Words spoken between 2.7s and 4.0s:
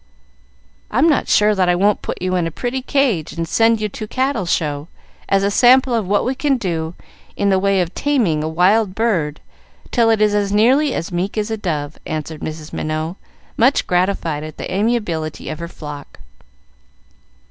cage and send you